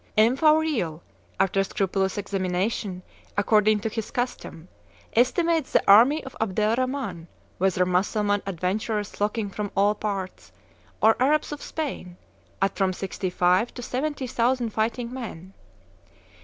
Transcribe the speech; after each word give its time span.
M. 0.17 0.35
Fauriel, 0.35 1.01
after 1.39 1.63
scrupulous 1.63 2.17
examination, 2.17 3.03
according 3.37 3.81
to 3.81 3.87
his 3.89 4.09
custom, 4.09 4.67
estimates 5.13 5.73
the 5.73 5.83
army 5.87 6.23
of 6.23 6.35
Abdel 6.41 6.73
Rhaman, 6.75 7.27
whether 7.59 7.85
Mussulman 7.85 8.41
adventurers 8.47 9.11
flocking 9.11 9.51
from 9.51 9.69
all 9.77 9.93
parts, 9.93 10.51
or 11.03 11.15
Arabs 11.21 11.51
of 11.51 11.61
Spain, 11.61 12.17
at 12.63 12.75
from 12.75 12.93
sixty 12.93 13.29
five 13.29 13.71
to 13.75 13.83
seventy 13.83 14.25
thousand 14.25 14.71
fighting 14.73 15.13
men. 15.13 15.53